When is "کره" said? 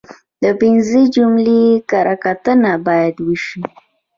1.89-2.15